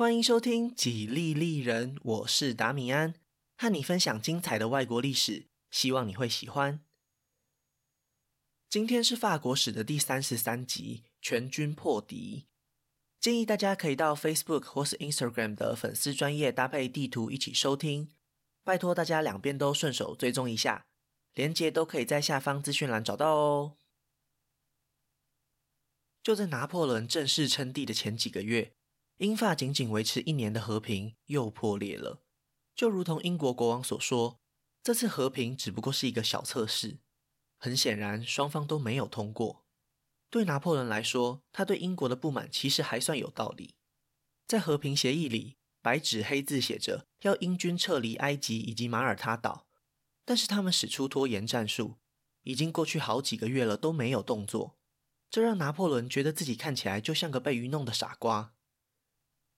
[0.00, 3.14] 欢迎收听《几利利人》，我是达米安，
[3.58, 6.82] 和你分享精彩的外国历史，希望你会喜欢。
[8.70, 12.46] 今天是法国史的第三十三集，全军破敌。
[13.20, 18.08] 建议大家可以到 Facebook 或是 Instagram 的粉丝专页搭配地图一起收听，
[18.64, 20.86] 拜托大家两边都顺手追踪一下，
[21.34, 23.76] 连接都可以在下方资讯栏找到哦。
[26.22, 28.72] 就在拿破仑正式称帝的前几个月，
[29.20, 32.22] 英法仅仅维持一年的和平又破裂了。
[32.74, 34.40] 就如同英国国王所说，
[34.82, 37.00] 这次和平只不过是一个小测试。
[37.58, 39.66] 很显然，双方都没有通过。
[40.30, 43.74] 对拿破仑来说，他对英国的不满其实还算有道理。
[44.46, 49.66] 在和平协议里，白纸黑字写着要英军撤离埃及以及马耳他岛，
[50.24, 51.96] 但是他们使出拖延战术，
[52.44, 54.78] 已经过去好几个月了都没有动作，
[55.28, 58.54] 这让拿破仑觉得自己看起来就像个被愚弄的傻瓜。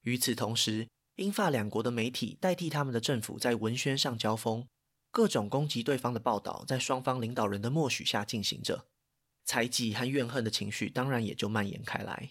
[0.03, 4.67] 与此同时，英法两国的媒体代替他们的政府在文宣上交锋，
[5.11, 8.87] 各种攻击对方的报道在双方领导人的默许下进行着，
[9.45, 12.31] 猜忌和怨恨的情绪当然也就蔓延开来。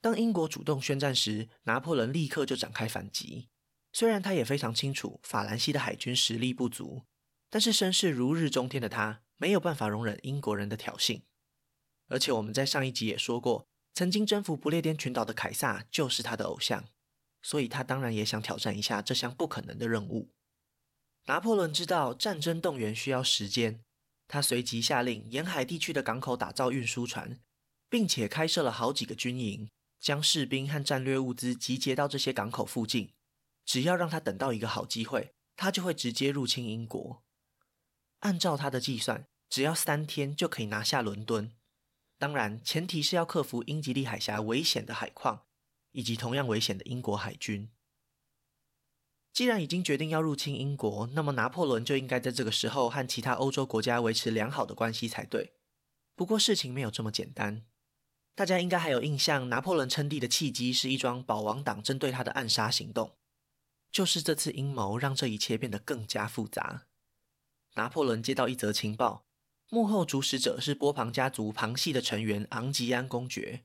[0.00, 3.48] 当英国主动宣战时，拿破仑立刻就展开反击。
[3.92, 7.02] 虽然他也非常清楚法兰西的海军实力不足，
[7.50, 11.22] 但是声势如日中天的他没有办法容忍英国人的挑衅。
[12.08, 13.68] 而且我们在上一集也说过。
[13.98, 16.84] 曾经征服不列颠群岛的凯撒就是他的偶像，
[17.42, 20.30] 所以他当然也想挑战一下这项不可能的任务。
[21.24, 23.80] 拿破仑知道战争动员需要时间，
[24.28, 27.40] 他随即下令沿海地区的港口打造运输船，
[27.90, 33.10] 并且开设了好几个军营，将士兵和战略物资集结到这些港口附近。
[33.64, 37.24] 只要让他等到一个好机会，他就会直接入侵英国。
[38.20, 41.50] 按照他的计算，只要三天就可以拿下伦敦。
[42.18, 45.46] 当然，前提是要克服英吉利海峡危险的海况，
[45.92, 47.70] 以及同样危险的英国海军。
[49.32, 55.52] 既然已经决定要入侵英国，那么拿破仑就应该在这个时候和其他欧洲国家维持良好的关系才对。
[56.16, 57.64] 不过事情没有这么简单。
[58.34, 63.16] 大家应该还有印象，拿破仑称帝的契机是一桩保王党针对他的暗杀行动。
[63.92, 66.88] 就是这次阴谋让这一切变得更加复杂。
[67.74, 69.27] 拿破仑接到一则情报。
[69.70, 73.64] 幕后主使者是波旁家族旁系的成员昂吉安公爵，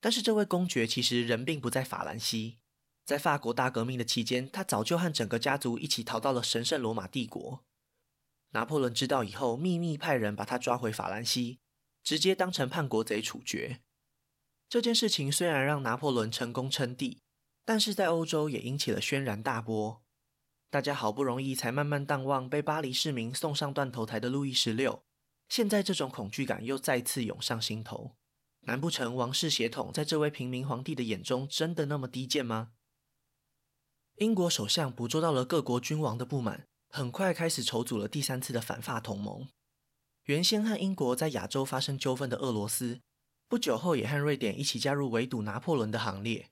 [0.00, 2.58] 但是这位公爵其实人并不在法兰西，
[3.04, 7.62] 在法国大革命的期间，他早就和整个家族一起逃到了神圣罗马帝国。
[8.52, 11.58] 拿破仑知道以后，秘密派人把他抓回法兰西，
[12.02, 13.80] 直接当成叛国贼处决。
[14.70, 17.18] 这件事情虽然让拿破仑成功称帝，
[17.66, 20.02] 但是在欧洲也引起了轩然大波。
[20.70, 25.04] 大家好不容易才慢慢淡忘被巴黎市民送上断头台的路易十六。
[25.52, 28.12] 现在这种恐惧感又再次涌上心头，
[28.60, 32.70] 难不成王室血统在这位平民皇帝的眼中真的那么低贱吗？
[34.14, 39.46] 英国首相捕捉到了各国君王的不满，很快开始筹组了第三次的反法同盟。
[40.24, 43.02] 原先和英国在亚洲发生纠纷的俄罗斯，
[43.46, 46.48] 不久后也和瑞典一起加入围堵拿破仑的行列。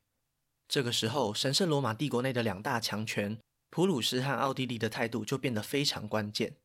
[0.68, 3.38] 这个时候，神圣罗马帝国内的两大强权
[3.70, 6.56] 普鲁士和奥地利的态度就变得非常关键。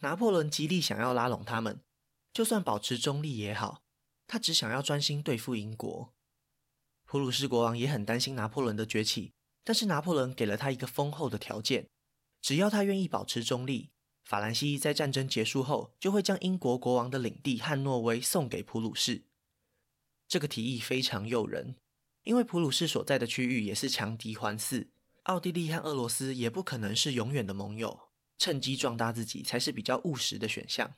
[0.00, 1.80] 拿破仑极力想要拉拢他们，
[2.32, 3.82] 就算保持中立也好，
[4.26, 6.12] 他只想要专心对付英国。
[7.04, 9.32] 普鲁士国王也很担心拿破仑的崛起，
[9.62, 11.88] 但是拿破仑给了他一个丰厚的条件：
[12.40, 13.90] 只要他愿意保持中立，
[14.24, 19.24] 法兰西在战争结束后就会将英国国王的领地汉诺威送给普鲁士。
[20.26, 21.76] 这个提议非常诱人，
[22.24, 24.88] 因为普鲁士所在的区域也是强敌环伺，
[25.24, 28.08] 奥地利和俄罗斯也不可能是永远的盟友。
[28.38, 30.94] 趁机壮大自己才是比较务实的选项。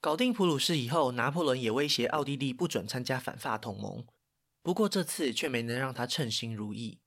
[0.00, 4.06] 搞定普鲁士以后，拿破仑也威胁奥地利不准参加反法同盟。
[4.62, 7.00] 不过这次却没能让他称心如意。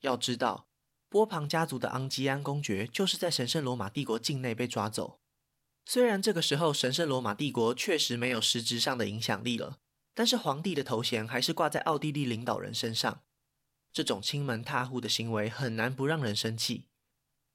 [0.00, 0.68] 要知道，
[1.08, 5.20] 波旁家族的昂吉安公爵就是在神圣罗马帝国境内被抓走。
[5.84, 9.78] 虽然这个时候神圣罗马帝国确实没有实质上的影响力了，
[10.14, 13.22] 但是皇帝的头衔还是挂在奥地利领导人身上。
[13.92, 16.86] 这种亲门踏户的行为很难不让人生气。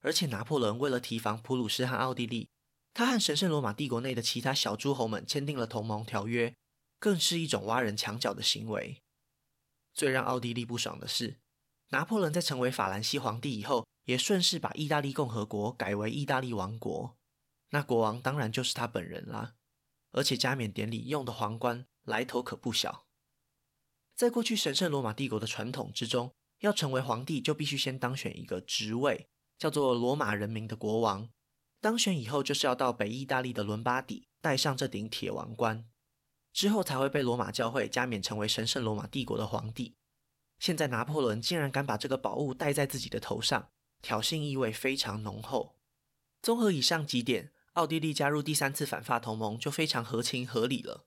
[0.02, 2.50] 而且拿破仑为了提防普鲁士和奥地利，
[2.94, 6.54] 他和神圣罗马帝国内的其他小诸侯们签订了同盟条约，
[7.00, 9.02] 更是一种挖人墙角的行为。
[9.94, 11.40] 最让奥地利不爽的是，
[11.90, 17.18] 拿破仑在成为法兰西皇帝以后，也顺势把意大利共和国改为意大利王国，
[17.70, 19.56] 那国王当然就是他本人啦。
[20.12, 23.06] 而且加冕典礼用的皇冠来头可不小。
[24.14, 29.30] 在过去神圣罗马帝国的传统之中，要成为皇帝就必须先当选一个职位。
[29.62, 31.30] 叫做罗马人民的国王，
[31.80, 35.88] 当选以后就是要到北意大利的伦巴底戴上这顶铁王冠，
[36.52, 39.94] 之后才会被罗马教会加冕成为神圣罗马帝国的皇帝。
[40.58, 43.70] 现在拿破仑竟然敢把这个宝物戴在自己的头上，
[44.02, 45.78] 挑衅意味非常浓厚。
[46.42, 51.06] 综合以上几点，奥地利加入第三次反法同盟就非常合情合理了。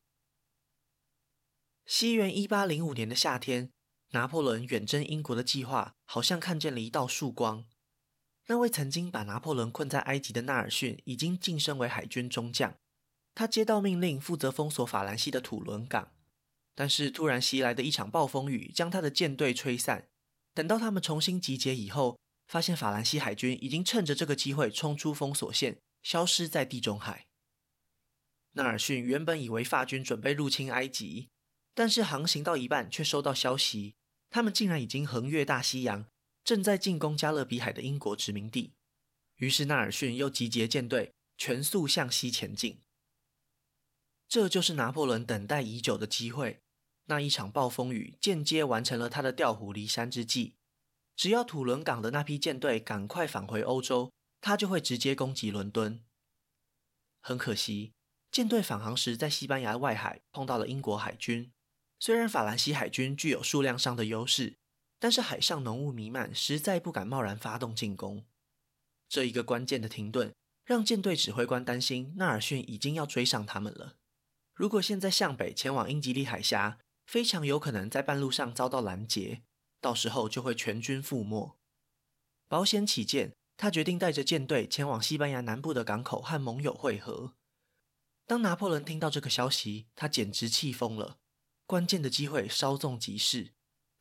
[1.84, 3.72] 西元一八零五年的夏天，
[4.10, 7.64] 拿破仑远征英国的计划好像看见了一道曙光。
[8.46, 12.74] 那位曾经把拿破仑困在埃及的纳尔逊已经晋升为海军中将，
[13.34, 16.12] 他接到命令负责封锁法兰西的土伦港。
[16.74, 20.08] 但是突然袭来的一场暴风雨将他的舰队吹散。
[20.52, 27.26] 等到他们重新集结以后，发现法兰西海军已经趁着这个机会冲出封锁线，消失在地中海。
[28.52, 31.28] 纳尔逊原本以为法军准备入侵埃及，
[31.74, 33.94] 但是航行到一半却收到消息，
[34.30, 36.06] 他们竟然已经横越大西洋。
[36.44, 38.74] 正在进攻加勒比海的英国殖民地，
[39.36, 42.82] 于是纳尔逊又集结舰队，全速向西前进。
[44.28, 46.60] 这就是拿破仑等待已久的机会。
[47.06, 50.56] 那一场暴风雨间接完成了他的调虎离山之计。
[51.16, 56.04] 只要土伦港的那批舰队赶快返回欧洲，他就会直接攻击伦敦。
[57.20, 57.92] 很可惜，
[58.30, 61.52] 舰队返航时在西班牙外海碰到了英国海军。
[61.98, 64.58] 虽然法兰西海军具有数量上的优势。
[65.04, 68.24] 但是海上浓雾弥漫，实在不敢贸然发动进攻。
[69.06, 70.34] 这一个关键的停顿，
[70.64, 73.96] 让舰队指挥官担心纳尔逊已经要追上他们了。
[74.54, 79.42] 如果现在向北前往英吉利海峡，非常有可能在半路上遭到拦截，
[79.82, 81.58] 到时候就会全军覆没。
[82.48, 87.34] 保险起见，他决定带着舰队前往西班牙南部的港口和盟友会合。
[88.26, 91.18] 当拿破仑听到这个消息，他简直气疯了。
[91.66, 93.53] 关键的机会稍纵即逝。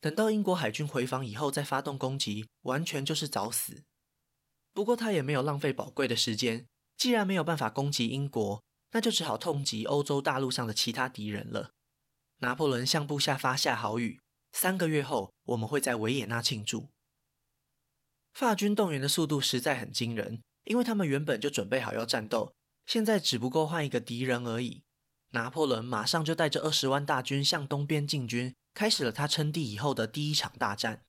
[0.04, 3.84] 等到英国海军回防以后再发动攻击，完全就是找死。
[4.74, 6.66] 不过他也没有浪费宝贵的时间，
[6.98, 11.70] 既然没有办法攻击英国，那就只好痛击欧洲大陆上的其他敌人了。
[12.40, 14.20] 拿破仑向部下发下豪语：
[14.52, 16.90] 三个月后，我们会在维也纳庆祝。
[18.34, 22.52] 法军动员的速度实在很惊人，因为他们原本就准备好要战斗，
[22.84, 24.82] 现在只不过换一个敌人而已。
[25.30, 28.54] 拿破仑马上就带着二十万大军向东边进军。
[28.74, 31.04] 开始了他称帝以后的第一场大战。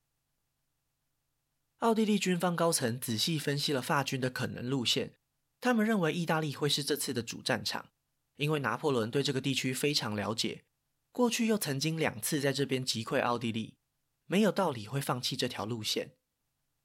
[1.79, 5.15] 奥地利军方高层仔细分析了法军的可能路线，
[5.59, 7.89] 他们认为意大利会是这次的主战场，
[8.37, 10.63] 因为拿破仑对这个地区非常了解，
[11.11, 13.75] 过去又曾经两次在这边击溃奥地利，
[14.25, 16.11] 没有道理会放弃这条路线。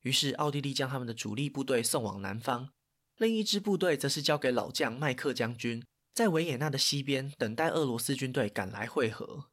[0.00, 2.71] 于是奥地利将他们的主力部队送往南方，
[3.17, 5.85] 另一支部队则是交给老将麦克将军，
[6.15, 9.50] 在维也纳的西边等待俄罗斯军队赶来会合。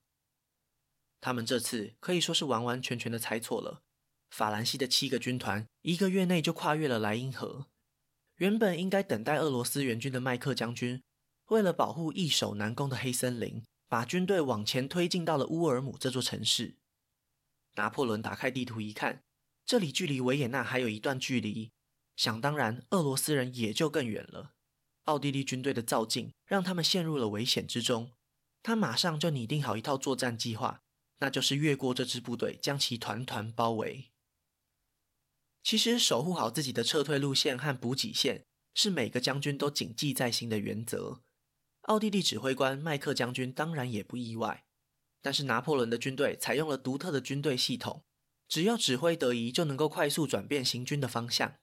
[1.28, 3.82] 他们这次可以说是完完全全的猜错了。
[4.30, 7.66] 法兰西的七个军团一个月内就跨越了莱茵河。
[8.38, 11.04] 原本应该等待俄罗斯援军的麦克将军，
[11.48, 16.78] 为了保护易守难攻的黑森林，把军队往前推进到了乌尔姆这座城市。
[17.76, 19.22] 拿破仑打开地图一看，
[19.66, 21.72] 这里距离维也纳还有一段距离，
[22.16, 24.54] 想当然，俄罗斯人也就更远了。
[25.04, 28.12] 奥地利军队的造进让他们陷入了危险之中。
[28.64, 30.84] 他马上就拟定好一套作战计划。
[31.20, 34.12] 那就是越过这支部队，将其团团包围。
[35.64, 41.22] 其实，守护好自己的撤退路线和补给线，是每个将军都谨记在心的原则。
[41.82, 44.66] 奥地利指挥官麦克将军当然也不意外。
[45.22, 48.04] 但是，拿破仑的军队采用了独特的军队系统，
[48.48, 51.56] 只要指挥得宜，就能够快速转变行军的方向。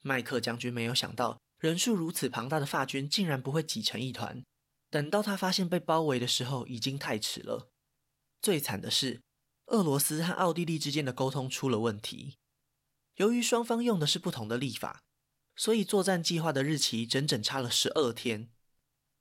[0.00, 4.42] 麦克将军没有想到，人数如此庞大的法军竟然不会挤成一团。
[4.88, 7.70] 等到他发现被包围的时候，已经太迟了。
[8.44, 9.22] 最惨的是，
[9.68, 12.34] 俄罗斯和奥地利之间的沟通出了问题。
[13.16, 15.00] 由于双方用的是不同的历法，
[15.56, 18.50] 所以作战计划的日期整整差了十二天。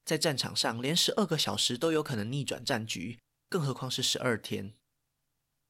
[0.04, 4.74] 在战场上，连十二个小时都有可能逆转战局，更何况是十二天。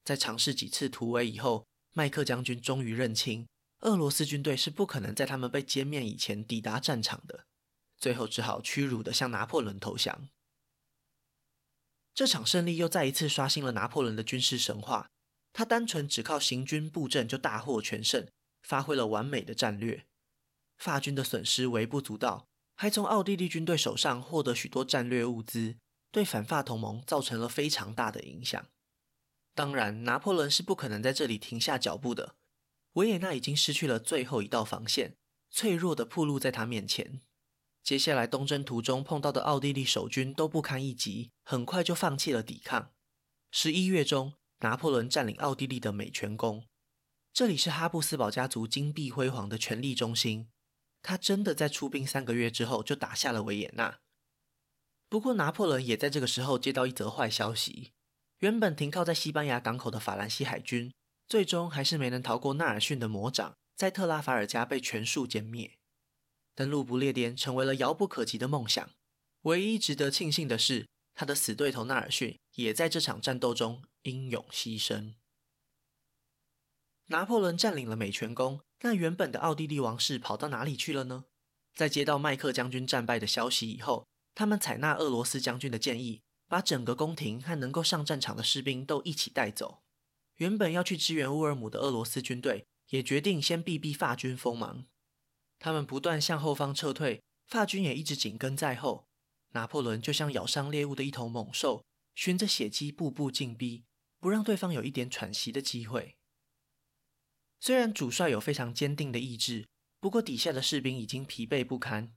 [0.04, 3.48] 在尝试几次突围以后，麦克将军终于认清，
[3.82, 7.46] 俄罗斯军队是不可能在他们被歼灭以前抵达战场的，
[8.00, 10.28] 最后只好屈辱地向拿破仑投降。
[12.14, 15.10] 这场胜利又再一次刷新了拿破仑的军事神话。
[15.52, 18.28] 他单纯只靠行军布阵就大获全胜，
[18.64, 20.06] 发挥了完美的战略。
[20.78, 25.76] 法军的损失微不足道，还从奥地利军队手上获得许多战略物资，
[26.12, 28.66] 对反法同盟造成了非常大的影响。
[29.54, 32.36] 当然，拿破仑是不可能在这里停下脚步的。
[32.94, 35.16] 维也纳已经失去了最后一道防线，
[35.52, 37.22] 脆弱的暴露在他面前。
[37.84, 42.94] 接下来东征途中碰到的奥地利守军都不堪一击，很快就放弃了抵抗。
[43.52, 46.66] 十一月中，拿破仑占领奥地利的美泉宫，
[47.34, 50.48] 这里是哈布斯堡家族金碧辉煌的权力中心。
[51.02, 54.00] 他真的在出兵三个月之后就打下了维也纳。
[55.10, 57.92] 不过，拿破仑也在这个时候接到一则坏消息：
[58.40, 60.94] 原本停靠在西班牙港口的法兰西海军，
[61.28, 65.78] 最终还是没能逃过纳尔逊的魔掌，在特拉法尔加被全数歼灭。
[66.56, 68.90] 登陆不列颠成为了遥不可及的梦想。
[69.44, 75.14] 唯一值得庆幸的是，他的死对头纳尔逊也在这场战斗中英勇牺牲。
[77.08, 81.26] 拿破仑占领了美泉宫，那原本的奥地利王室跑到哪里去了呢？
[81.76, 89.82] 在接到麦克将军战败的消息以后，他们采纳俄罗斯将军的建议，把整个宫廷和能够上战场的士兵都一起带走。
[90.38, 94.86] 原本要去支援乌尔姆的俄罗斯军队，也决定先避避法军锋芒。
[95.64, 99.08] 他们不断向后方撤退，法军也一直紧跟在后。
[99.52, 103.86] 拿破仑就像咬伤猎物的一头猛兽，循着血迹步步进逼，
[104.20, 106.18] 不让对方有一点喘息的机会。
[107.62, 109.70] 虽然主帅有非常坚定的意志，
[110.02, 112.14] 不过底下的士兵已经疲惫不堪。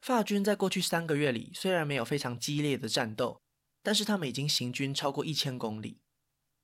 [0.00, 3.40] 法军在过去三个月里虽然没有非常激烈的战斗，
[3.80, 6.00] 但是他们已经行军超过一千公里。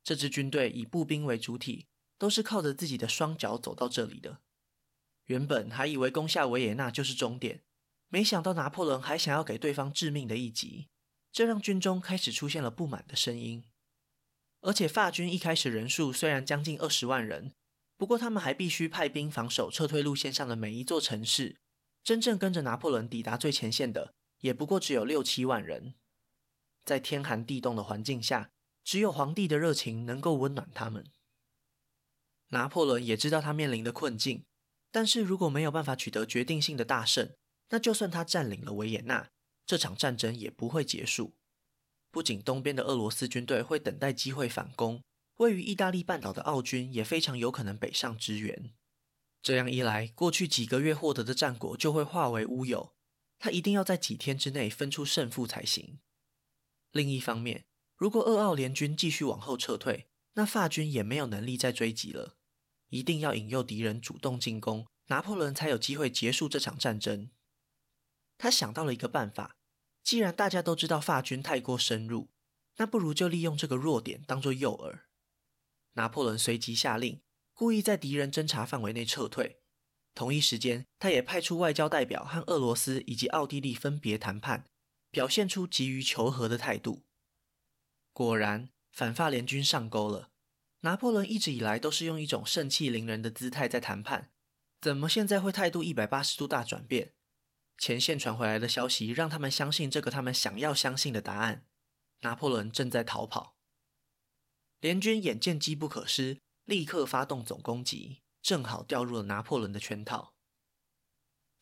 [0.03, 1.87] 这支军队以步兵为主体，
[2.19, 4.41] 都是靠着自己的双脚走到这里的。
[5.27, 7.63] 原本还以为攻下维也纳就是终点。
[8.09, 10.89] 没想到拿破仑还想要给对方致命的一击，
[11.33, 13.65] 这让军中开始出现了不满的声音。
[14.61, 17.53] 而且法军一开始人数虽然将近二十万人，
[17.97, 21.57] 不过他们还必须派兵防守撤退路线上的每一座城市。
[22.03, 25.95] 真正跟着拿破仑抵达最前线的，也不过只有六七万人。
[26.85, 28.51] 在天寒地冻的环境下，
[28.85, 31.07] 只有皇帝的热情能够温暖他们。
[32.49, 34.45] 拿破仑也知道他面临的困境，
[34.95, 37.35] 但是如果没有办法取得决定性的大胜，
[37.71, 39.29] 那就算他占领了维也纳，
[39.67, 41.35] 这场战争也不会结束。
[42.13, 45.03] 不仅东边的俄罗斯军队会等待机会反攻，
[45.39, 48.73] 位于意大利半岛的奥军也非常有可能北上支援。
[49.43, 52.95] 这样一来，过去几个月获得的战果就会化为乌有。
[53.41, 55.99] 他一定要在几天之内分出胜负才行。
[56.93, 57.65] 另一方面，
[57.97, 62.37] 如果俄奥联军继续往后撤退，那法军也没有能力再追击了。
[62.89, 67.31] 一定要引诱敌人主动进攻，拿破仑才有机会结束这场战争。
[68.39, 69.57] 他想到了一个办法，
[70.03, 72.31] 既然大家都知道法军太过深入，
[72.77, 75.01] 那不如就利用这个弱点当做诱饵。
[75.95, 77.23] 拿破仑随即下令，
[77.53, 79.61] 故意在敌人侦察范围内撤退。
[80.15, 84.65] 同一时间，他也派出外交代表和俄罗斯以及奥地利分别谈判，
[85.11, 87.05] 表现出急于求和的态度。
[88.13, 90.31] 果然，反法联军上钩了。
[90.85, 94.31] 拿破仑一直以来都是用一种盛气凌人的姿态在谈判，
[94.83, 97.15] 怎么现在会态度一百八十度大转变？
[97.79, 101.67] 前线传回来的消息让他们相信这个他们想要相信的答案：
[102.21, 103.57] 拿破仑正在逃跑。
[104.81, 110.35] 联军眼见机不可失，立刻发动总攻击，正好掉入了拿破仑的圈套。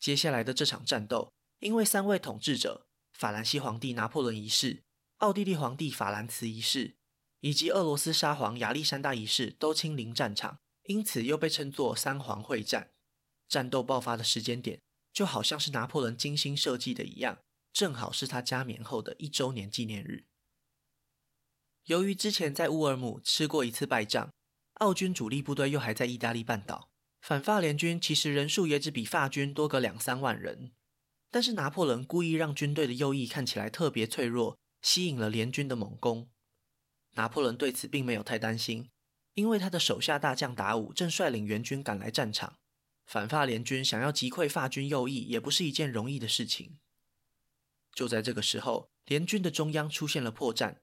[0.01, 2.87] 接下来的这场战斗，因为三位统治者——
[3.17, 4.83] 法兰西皇帝拿破仑一世、
[5.19, 6.97] 奥地利皇帝法兰茨一世
[7.43, 12.91] 以及俄罗斯沙皇亚历山大一世都亲临战场，因此又被称作“三皇会战”。
[13.49, 14.79] 战斗爆发的时间点，
[15.11, 17.39] 就好像是拿破仑精心设计的一样，
[17.73, 20.23] 正好是他加冕后的一周年纪念日。
[21.87, 24.31] 由于之前在乌尔姆吃过一次败仗，
[24.75, 30.71] 奥军主力部队又还在意大利半岛，反法联军其实人数也只比法军多个两三万人。
[31.29, 36.29] 但是拿破仑故意让军队的右翼看起来特别脆弱，吸引了联军的猛攻。
[37.13, 38.89] 拿破仑对此并没有太担心，
[39.33, 42.57] 因为他的手下大将达武正率领援军赶来战场。
[43.05, 46.77] 反法联军想要击溃法军右翼，也不是一件容易的事情。
[47.93, 50.77] 就在这个时候，联军的中央出现了破绽。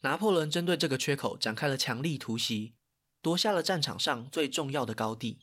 [0.00, 2.74] 拿破仑针对这个缺口展开了强力突袭，
[3.22, 5.40] 夺下了战场上最重要的高地。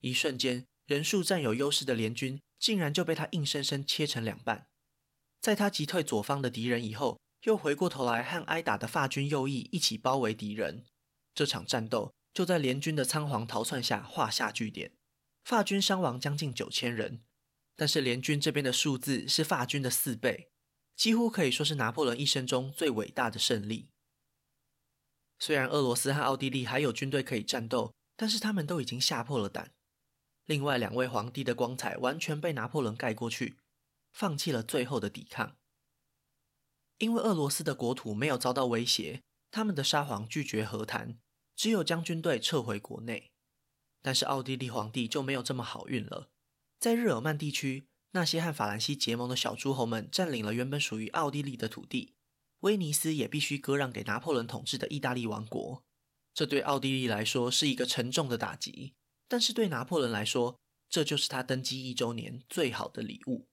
[0.00, 4.66] 一瞬间，人数占有优势的联军竟然就被他硬生生切成两半。
[5.40, 10.84] 在他击退左方的敌人以后，又回过头来和挨打的法军右翼一起包围敌人。
[11.34, 14.92] 这场战斗就在联军的仓皇逃窜下画下句点。
[15.44, 17.22] 法军伤亡将近九千人，
[17.76, 20.48] 但是联军这边的数字是法军的四倍，
[20.96, 23.90] 几乎可以说是拿破仑一生中最伟大的胜利。
[25.38, 29.72] 虽然俄罗斯和奥地利还有军队可以战斗，但是他们都已经吓破了胆。
[30.46, 33.56] 另外两位皇帝的光彩完全被拿破仑盖过去，
[34.12, 35.56] 放弃了最后的抵抗。
[36.98, 41.18] 因为俄罗斯的国土没有遭到威胁，他们的沙皇拒绝和谈，
[41.56, 43.30] 只有将军队撤回国内。
[44.02, 46.28] 但是奥地利皇帝就没有这么好运了，
[46.78, 52.14] 在日耳曼地区，那些和法兰西结盟的小诸侯们占领了原本属于奥地利的土地，
[52.60, 55.82] 威尼斯也必须割让给拿破仑统治的意大利王国。
[56.34, 58.94] 这对奥地利来说是一个沉重的打击，
[59.26, 60.58] 但是对拿破仑来说，
[60.88, 63.46] 这就是他登基一周年最好的礼物。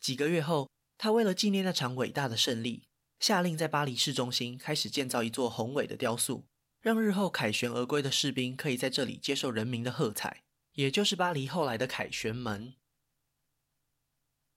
[0.00, 2.88] 几个月后，他为了纪念那场伟大的胜利，
[3.18, 6.46] 下令在巴黎市中心开始建造一座宏伟的雕塑，
[6.80, 12.74] 让日后凯旋而归的士兵可以在这里接受人民的喝彩，也就是巴黎后来的凯旋门。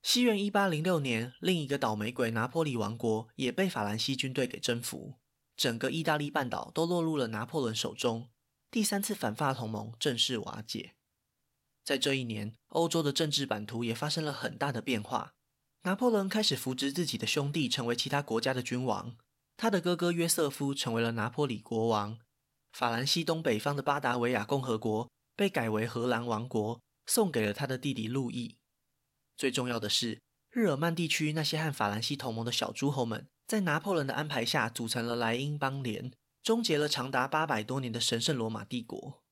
[0.02, 5.16] 西元一八零六年，另一个倒霉鬼拿破里王国也被法兰西军队给征服，
[5.58, 8.30] 整个意大利半岛都落入了拿破仑手中，
[8.72, 10.96] 第三次反法同盟正式瓦解。
[11.84, 15.34] 在这一年，欧洲的政治版图也发生了很大的变化。
[15.84, 19.16] 拿破仑开始扶植自己的兄弟成为其他国家的君王，
[19.56, 22.20] 他的哥哥约瑟夫成为了拿破里国王。
[22.74, 28.58] 法兰西东北方的巴达维亚共和国被改为荷兰王国，送给了他的弟弟路易。
[29.38, 30.20] 最重要的是，
[30.52, 36.12] 日耳曼地区那些和法兰西同盟的小诸侯们，在拿破仑的安排下，组成了莱茵邦联，
[36.44, 39.24] 终结了长达八百多年的神圣罗马帝国。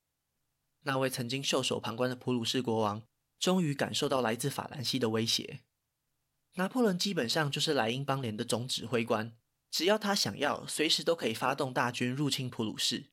[0.83, 3.03] 那位曾经袖手旁观的普鲁士国王，
[3.37, 5.59] 终于感受到来自法兰西的威胁。
[6.57, 9.37] 拿破仑基本上就是莱茵邦联的总指挥官，
[9.69, 13.11] 只要他想要，随时都可以发动大军入侵普鲁士。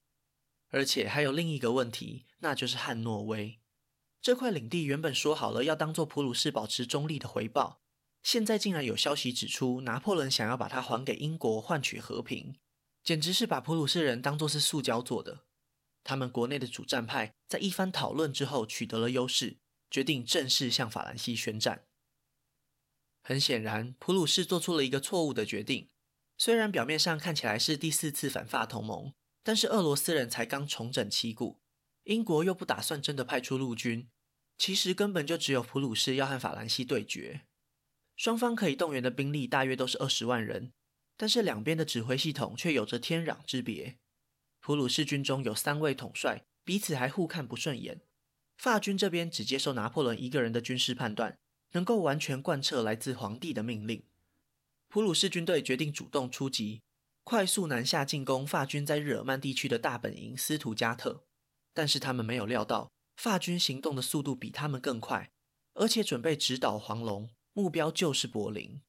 [0.70, 3.60] 而且还有另一个问题，那就是汉诺威
[4.20, 7.82] 这块领地原本说好了要当做普鲁士保持中立的回报，
[8.22, 12.56] 现在竟然有消息指出，拿破仑想要把它还给英国换取和平，
[13.02, 15.44] 简直是把普鲁士人当作是塑胶做的。
[16.02, 19.58] 他们国内的主战派在一番讨论之后取得了优势，
[19.90, 21.84] 决定正式向法兰西宣战。
[23.26, 25.88] 很显然，普鲁士做出了一个错误的决定。
[26.36, 31.58] 虽然表面上看起来是第四次反法同盟，但是俄罗斯人才刚重整旗鼓，
[32.02, 34.10] 英国又不打算真的派出陆军，
[34.58, 37.46] 其实根本就只有普鲁士要和法兰西对决。
[38.14, 40.74] 双方可以动员的兵力大约都是二十万人，
[41.16, 43.96] 但是两边的指挥系统却有着天壤之别。
[44.60, 48.02] 普鲁士军中有三位统帅，彼此还互看不顺眼。
[48.58, 51.38] 法军这边只接受拿破仑一个人的军事判断，
[51.74, 54.02] 能够完全贯彻来自皇帝的命令。
[54.88, 56.82] 普鲁士军队决定主动出击，
[57.22, 61.24] 快速南下进攻法军在日耳曼地区的大本营斯图加特。
[61.72, 65.32] 但是他们没有料到，法军行动的速度比他们更快，
[65.74, 68.80] 而且准备直捣黄龙，目标就是柏林。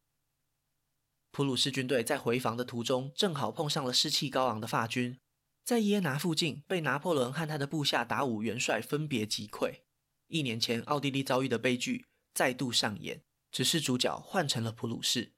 [1.32, 5.20] 普鲁士军队在回防的途中，正好碰上了士气高昂的法军。
[5.64, 9.82] 在耶拿附近，被拿破仑和他的部下达武元帅分别击溃。
[10.28, 15.32] 一年前奥地利遭遇的悲剧再度上演，只是主角换成了普鲁士。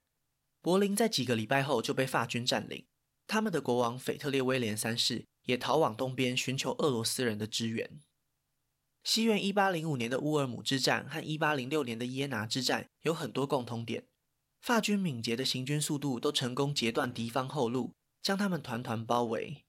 [0.61, 2.87] 柏林在几个礼拜后就被法军占领，
[3.27, 8.01] 他们的国王腓特烈威廉三世也逃往东边寻求俄罗斯人的支援。
[9.03, 14.07] 西元一八零五年的乌尔姆之战和一八零六年的耶拿之战有很多共通点，
[14.59, 19.63] 法军敏捷的行军速度都成功截断敌方后路，将他们团团包围。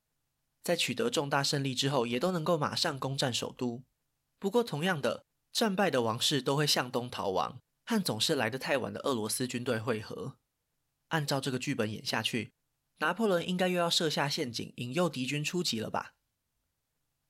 [0.65, 3.85] 在取得重大胜利之后，也都能够马上攻占首都。
[4.41, 10.37] 不过，同样的，战败的王室都会向东逃亡，和总是来得太晚的俄罗斯军队会合。
[11.09, 12.53] 按照这个剧本演下去，
[12.99, 16.15] 拿破仑应该又要设下陷阱，引诱敌军出击了吧？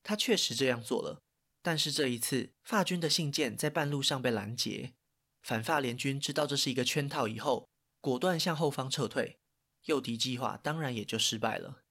[0.03, 1.21] 他确实这样做了，
[1.63, 4.95] 但是这一次，法军的信件在半路上被拦截。
[5.43, 7.69] 反法联军知道这是一个圈套以后，
[8.01, 9.39] 果断向后方撤退，
[9.85, 11.83] 诱敌计划当然也就失败了。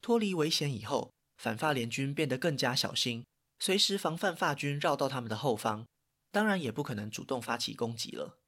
[0.00, 3.24] 脱离危险以后，反法联军变得更加小心，
[3.58, 5.86] 随时防范法军绕到他们的后方，
[6.30, 8.38] 当然也不可能主动发起攻击了。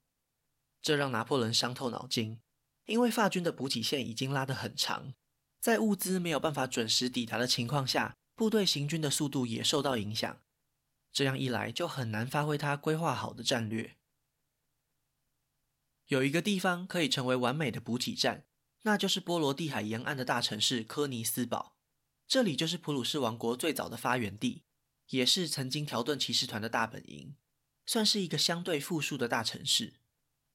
[0.81, 2.39] 这让拿破仑伤透脑筋，
[2.85, 5.13] 因为法军的补给线已经拉得很长，
[5.59, 10.41] 在物资没有办法准时抵达的情况下，部队行军的速度也受到影响。
[11.11, 13.97] 这样一来，就很难发挥他规划好的战略。
[16.07, 18.45] 有一个地方可以成为完美的补给站。
[18.83, 21.75] 那就是波罗的海沿岸的大城市科尼斯堡，
[22.25, 24.63] 这里就是普鲁士王国最早的发源地，
[25.09, 27.35] 也是曾经条顿骑士团的大本营，
[27.85, 29.95] 算是一个相对富庶的大城市。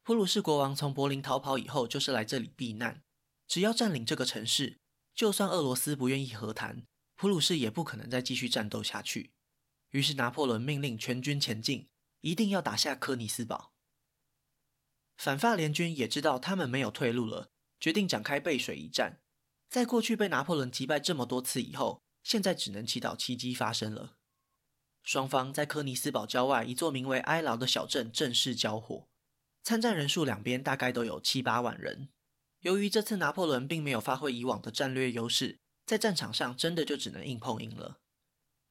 [0.03, 3.03] 普鲁士国王从柏林逃跑以后，就是来这里避难。
[3.47, 4.79] 只要占领这个城市，
[5.15, 6.85] 就算俄罗斯不愿意和谈，
[7.15, 9.33] 普鲁士也不可能再继续战斗下去。
[9.91, 11.88] 于是拿破仑命令全军前进，
[12.23, 13.73] 一定要打下科尼斯堡。
[15.17, 17.51] 反法联军也知道他们没有退路了。
[17.79, 19.21] 决定展开背水一战，
[19.69, 24.17] 在过去被拿破仑击败这么多次以后，现在只能祈祷奇迹发生了。
[25.03, 29.09] 双方在科尼斯堡郊外一座名为埃劳的小镇正式交火，
[29.62, 32.09] 参战人数两边大概都有七八万人。
[32.61, 37.99] 由于这次拿破仑并没有发挥以往的战略优势，在战场上真的就只能硬碰硬了。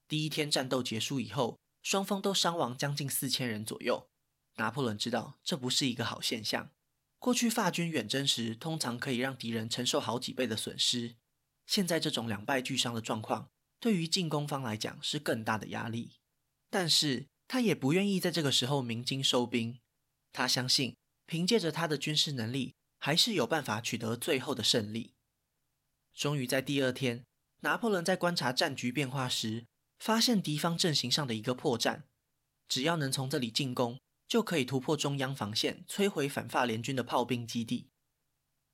[0.08, 4.08] 第一天战斗结束以后，双方都伤亡将近四千人左右。
[4.56, 6.70] 拿破仑知道这不是一个好现象。
[7.18, 11.16] 过去法军远征时，通常可以让敌人承受好几倍的损失。
[11.66, 16.16] 现在这种两败俱伤的状况，对于进攻方来讲是更大的压力。
[16.72, 19.78] 但是他也不愿意在这个时候鸣金收兵。
[20.32, 25.12] 他相信，凭借着他的军事能力还是有办法取得最后的胜利。
[26.14, 27.26] 终于在第二天，
[27.60, 29.66] 拿破仑在观察战局变化时，
[29.98, 32.04] 发现敌方阵型上的一个破绽。
[32.66, 37.90] 只要能从这里进攻，就可以突破中央防线，摧毁反法联军的炮兵基地。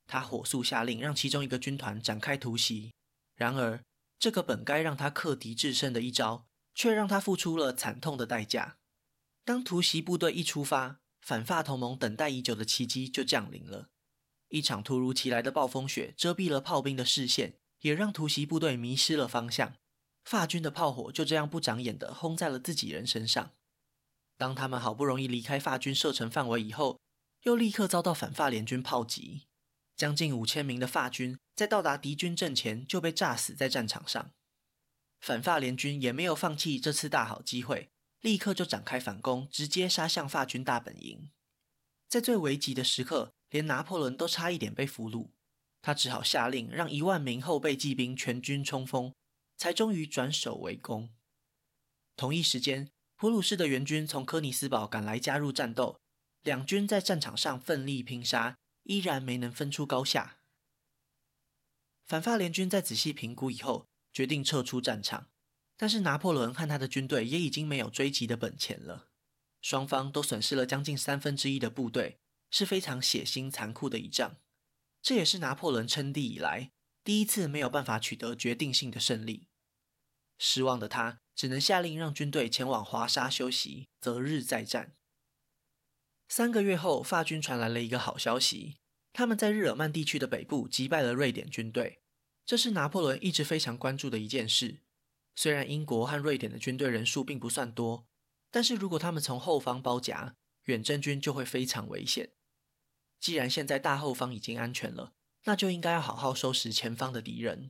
[0.07, 2.93] 他火速下令，让其中一个军团展开突袭。
[3.35, 3.83] 然而，
[4.17, 6.47] 这个本该让他克敌制胜的一招，
[6.79, 8.77] 却让他付出了惨痛的代价。
[9.43, 13.89] 当突袭部队一出发，反法同盟等待已久的奇迹就降临了。
[14.47, 19.73] 一场突如其来的暴风雪遮蔽了炮兵的视线，也让突袭部队迷失了方向。
[20.23, 23.51] 法军的炮火就这样不长眼地轰在了自己人身上。
[24.37, 27.01] 当他们好不容易离开法军射程范围以后，
[27.43, 29.47] 又立刻遭到反法联军炮击。
[29.97, 34.31] 将近五千名的法军在到达敌军阵前就被炸死在战场上。
[35.19, 41.31] 反法联军也没有放弃这次大好机会，立刻就展开反攻，直接杀向法军大本营。
[42.07, 45.31] 在最危急的时刻，连拿破仑都差一点被俘虏，
[45.81, 49.13] 他只好下令让一万名后备骑兵全军冲锋，
[49.57, 51.13] 才终于转守为攻。
[52.15, 55.99] 同一时间，普鲁士的援军从柯尼斯堡赶来加入战斗，
[56.41, 60.37] 两军在战场上奋力拼杀，依然没能分出高下。
[62.05, 63.88] 反法联军在仔细评估以后，
[64.19, 65.29] 决定撤出战场，
[65.77, 69.07] 但是拿破仑和他的军队也已经没有追击的本钱了，
[69.61, 72.19] 双方都损失了将近三分之一的部队。
[72.51, 74.35] 是非常血腥残酷的一仗，
[75.01, 79.47] 这也是拿破仑称帝以来第一次没有办法取得决定性的胜利。
[80.37, 84.97] 失望的他只能下令让军队前往华沙休息，择日再战。
[86.27, 88.75] 三个月后，法军传来了一个好消息，
[89.13, 92.01] 他们在日耳曼地区的北部击败了瑞典军队。
[92.49, 94.79] 这是拿破仑一直非常关注的一件事。
[95.35, 98.07] 虽然英国和瑞典的军队人数并不算多，
[98.49, 102.31] 但是如果他们从后方包夹，远征军就会非常危险。
[103.19, 107.69] 既然现在大后方已经安全了，那就应该要好好收拾前方的敌人。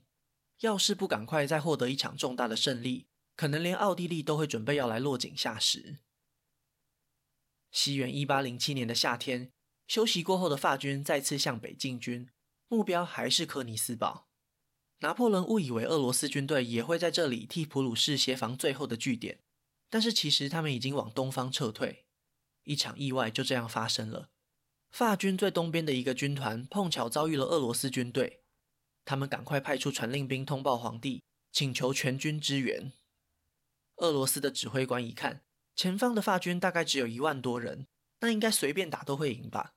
[0.62, 6.00] 要是不赶快再获得一场重大的胜利，可能连奥地利都会准备要来落井下石。
[7.70, 9.52] 西元一八零七年的夏天，
[9.90, 12.30] 休息过后的法军再次向北进军，
[12.70, 14.29] 目标还是柯尼斯堡。
[15.00, 19.40] 拿破仑误以为俄罗斯军队也会在这里替普鲁士协防最后的据点，
[19.90, 22.06] 但是其实他们已经往东方撤退。
[22.64, 24.30] 一场意外就这样发生了。
[24.92, 28.42] 法军最东边的一个军团碰巧遭遇了俄罗斯军队，
[29.06, 32.92] 他们赶快派出传令兵通报皇帝，请求全军支援。
[33.98, 35.44] 俄罗斯的指挥官一看，
[35.76, 37.88] 前方的法军大概只有一万多人，
[38.20, 39.74] 那应该随便打都会赢吧。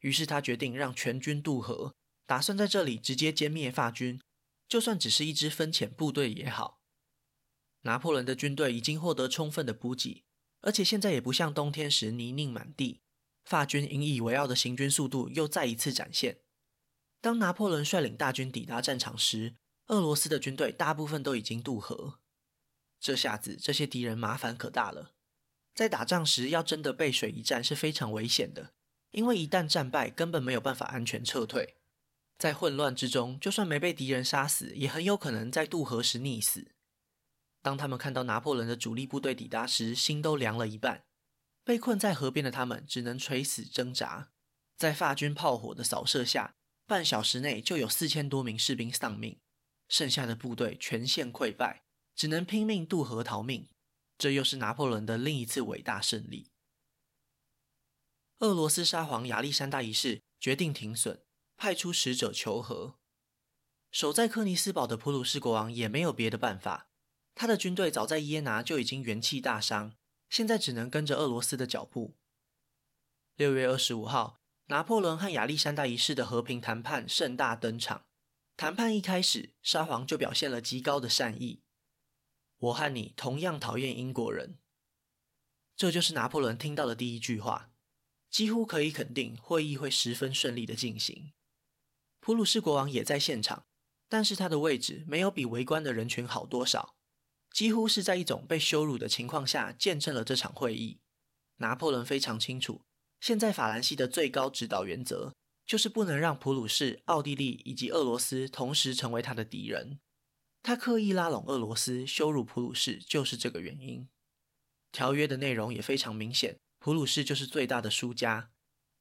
[0.00, 1.94] 于是他决定让全军渡河，
[2.26, 4.20] 打算在这里直接歼灭法军，
[4.72, 6.80] 就算只是一支分遣部队也好。
[7.82, 10.24] 拿破仑的军队已经获得充分的补给，
[10.62, 13.02] 而且现在也不像冬天时泥泞满地。
[13.44, 16.38] 法军引以为傲的行军速度又再一次展现。
[17.20, 19.56] 当拿破仑率领大军抵达战场时，
[19.88, 22.20] 俄罗斯的军队大部分都已经渡河。
[22.98, 25.12] 这下子，这些敌人麻烦可大了。
[25.74, 28.72] 在打仗时，要真的背水一战是非常危险的，
[29.10, 31.76] 因为一旦战败，根本没有办法安全撤退。
[32.38, 36.72] 在混乱之中，就算没被敌人杀死，也很有可能在渡河时溺死。
[37.62, 41.04] 当他们看到拿破仑的主力部队抵达时，心都凉了一半。
[41.64, 44.32] 被困在河边的他们只能垂死挣扎，
[44.76, 49.38] 在法军炮火的扫射下，半小时内就有四千多名士兵丧命，
[49.88, 51.84] 剩下的部队全线溃败，
[52.16, 53.68] 只能拼命渡河逃命。
[54.18, 56.50] 这又是拿破仑的另一次伟大胜利。
[58.40, 61.22] 俄罗斯沙皇亚历山大一世决定停损，
[61.62, 62.98] 派出使者求和。
[63.92, 66.88] 守在柯尼斯堡的普鲁士国王也没有别的办法，
[67.36, 69.94] 他的军队早在耶拿就已经元气大伤。
[70.28, 72.16] 现在只能跟着俄罗斯的脚步。
[73.36, 78.06] 六月二十五号，拿破仑和亚历山大一世的和平谈判盛大登场。
[78.56, 81.62] 谈判一开始，沙皇就表现了极高的善意。
[82.58, 84.58] 我和你同样讨厌英国人。
[85.76, 87.70] 这就是拿破仑听到的第一句话，
[88.28, 91.32] 几乎可以肯定会议会十分顺利的进行。
[92.24, 93.64] 普鲁士国王也在现场，
[94.08, 96.94] 但是他的位置没有比围观的人群好多少。
[97.50, 101.00] 几乎是在一种被羞辱的情况下见证了这场会议。
[101.56, 102.82] 拿破仑非常清楚，
[103.20, 105.34] 现在法兰西的最高指导原则
[105.66, 109.98] 就是不能让普鲁士、奥地利以及俄罗斯同时成为他的敌人。
[110.62, 114.08] 他刻意拉拢俄罗斯，羞辱普鲁士，就是这个原因。
[114.92, 118.52] 条约的内容也非常明显，普鲁士就是最大的输家。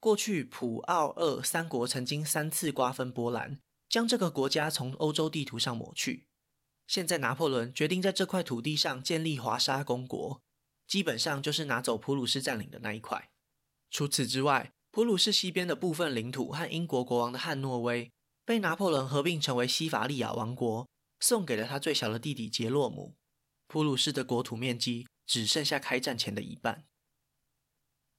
[0.01, 6.25] 过去普、奥、俄三国曾经三次瓜分波兰，将这个国家从欧洲地图上抹去。
[6.87, 10.41] 现在拿破仑决定在这块土地上建立华沙公国，
[10.87, 13.29] 基本上就是拿走普鲁士占领的那一块。
[13.91, 18.11] 除此之外，普鲁士西边的部分领土和英国国王的汉诺威
[18.43, 23.13] 被拿破仑合并成为西法利亚王国，送给了他最小的弟弟杰洛姆。
[23.67, 26.85] 普鲁士的国土面积只剩下开战前的一半。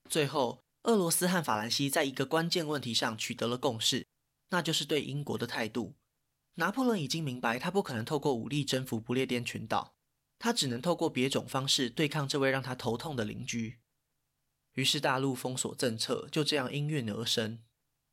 [0.08, 4.06] 最后，俄罗斯和法兰西在一个关键问题上取得了共识，
[4.50, 5.94] 那就是对英国的态度。
[6.54, 9.94] 拿破仑已经明白，他不可能透过武力征服不列颠群岛，
[10.38, 13.78] 他只能透过别种方式对抗这位让他头痛的邻居。
[14.74, 17.60] 于是，大陆封锁政策就这样应运而生。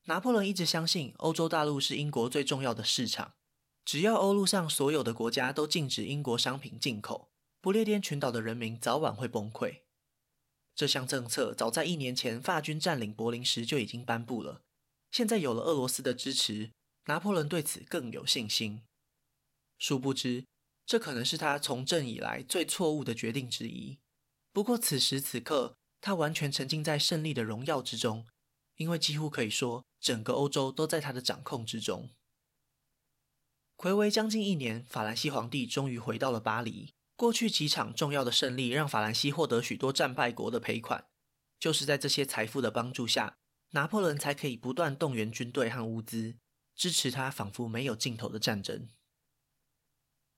[0.06, 3.34] 拿破仑一直相信，欧洲大陆是英国最重要的市场。
[3.84, 9.82] 只要欧陆上所有的国家都禁止英国商品进口，不列颠群岛的人民早晚会崩溃。
[10.80, 14.62] 这项政策早在一年前法军占领柏林时就已经颁布了。
[15.12, 16.72] 现在有了俄罗斯的支持，
[17.08, 18.82] 拿破仑对此更有信心。
[19.78, 20.46] 殊不知，
[20.86, 23.98] 这可能是他从政以来最错误的决定之一。
[24.54, 28.26] 不过，此时此刻，他完全沉浸在胜利的荣耀之中，
[28.78, 32.10] 因为几乎可以说，整个欧洲都在他的掌控之中。
[33.76, 36.94] 睽违将近一年，法兰西皇帝终于回到了巴黎。
[37.20, 41.10] 过去几场重要的胜利让法兰西获得许多战败国的赔款，
[41.60, 43.36] 就是在这些财富的帮助下，
[43.72, 46.38] 拿破仑才可以不断动员军队和物资，
[46.78, 48.88] 支持他仿佛没有尽头的战争。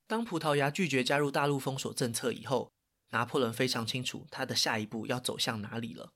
[0.07, 2.73] 当葡萄牙拒绝加入大陆封锁政策以后，
[3.09, 6.13] 拿破仑非常清楚他的下一步要走向哪里了。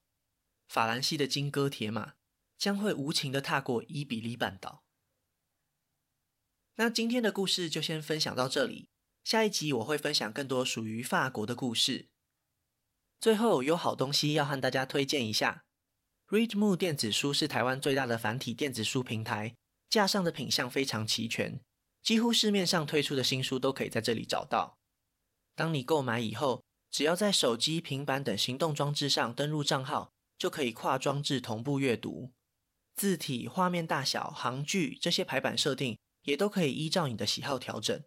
[0.67, 2.15] 法兰西的金戈铁马
[2.57, 4.83] 将会无情地踏过伊比利半岛。
[6.77, 8.89] 那今天的故事就先分享到这里，
[9.25, 12.09] 下一集我会分享更多属于法国的故事。
[13.19, 15.63] 最后有好东西要和大家推荐一下
[16.27, 19.55] ，Readmoo 电子书是台湾最大的繁体电子书平台，
[19.89, 21.59] 架上的品相非常齐全，
[22.03, 24.77] 几乎市面上推出的新书都可以在这里找到。
[25.55, 32.31] 当你购买以后，只要在手机、平板等行动装置上登录账号，就可以跨装置同步阅读，
[32.93, 35.97] 字体、画面大小、行距这些排版设定。
[36.25, 38.03] 也都可以依照你的喜好调整，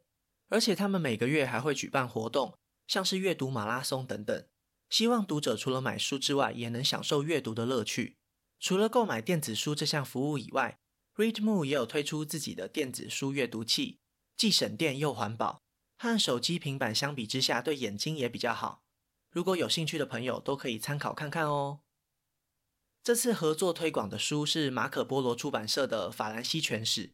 [0.48, 4.46] 而且他们每个月还会举办活动，像是阅读马拉松等等，
[4.88, 8.16] 希望读者除了买书之外，也能享受阅读的乐趣。
[8.58, 10.80] 除了购买电子书这项服务以外
[11.14, 13.98] ，Readmoo 也有推出自己的电子书阅读器，
[14.36, 15.62] 既省电又环保，
[15.96, 18.82] 和手机、平板相比之下，对眼睛也比较好。
[19.30, 21.80] 如果有兴趣的朋友，都可以参考看看哦。
[23.02, 27.08] 这次合作推广的书是马可波罗出版社的《法兰西全史》。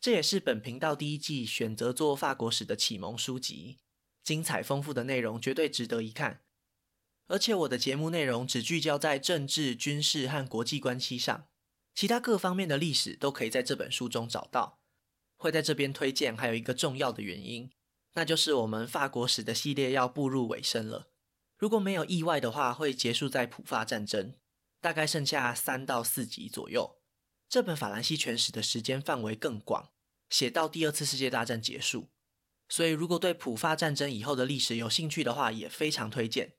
[0.00, 3.78] 这也是本频道第一季选择做法国史的启蒙书籍，
[4.22, 6.42] 精彩丰富的内容绝对值得一看。
[7.26, 11.48] 而且我的节目内容只聚焦在政治、军事和国际关系上，
[11.94, 14.78] 其他各方面的历史都可以在这本书中找到。
[15.36, 17.70] 会在这边推荐还有一个重要的原因，
[18.14, 21.10] 那就是我们法国史的系列要步入尾声了。
[21.56, 24.34] 如果没有意外的话，会结束在普法战争，
[24.80, 26.97] 大概剩下三到四集左右。
[27.48, 29.90] 这本法兰西全史的时间范围更广，
[30.28, 32.08] 写到第二次世界大战结束。
[32.68, 36.52] 所以，如果对普法战争以后的历史有兴趣的话，也非常推荐。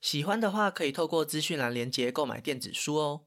[0.00, 3.26] 喜欢的话，可以透过资讯栏连接购买电子书哦。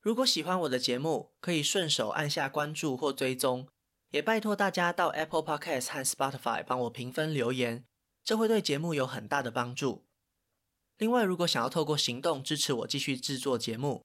[0.00, 3.68] 如果喜欢我的节目，可以顺手按下关注或追踪，
[4.10, 7.86] 也拜托大家到 Apple Podcast 和 Spotify 帮我评分留言，
[8.24, 10.04] 这会对节目有很大的帮助。
[10.98, 14.04] 另外，如果想要透过行动支持我继续制作节目，